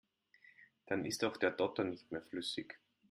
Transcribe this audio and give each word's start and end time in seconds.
Dann 0.87 1.05
ist 1.05 1.23
auch 1.23 1.37
der 1.37 1.51
Dotter 1.51 1.83
nicht 1.83 2.11
mehr 2.11 2.23
flüssig. 2.23 2.79